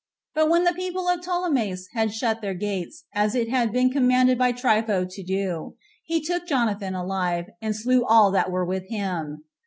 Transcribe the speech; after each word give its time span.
But 0.33 0.49
when 0.49 0.63
the 0.63 0.73
people 0.73 1.07
of 1.07 1.19
Ptolemais 1.21 1.83
had 1.93 2.11
shut 2.11 2.41
their 2.41 2.55
gates, 2.55 3.03
as 3.13 3.35
it 3.35 3.49
had 3.49 3.71
been 3.71 3.91
commanded 3.91 4.35
by 4.35 4.51
Trypho 4.51 5.05
to 5.07 5.23
do, 5.23 5.75
he 6.03 6.19
took 6.25 6.47
Jonathan 6.47 6.95
alive, 6.95 7.45
and 7.61 7.75
slew 7.75 8.03
all 8.03 8.31
that 8.31 8.49
were 8.49 8.65
with 8.65 8.89
him. 8.89 9.43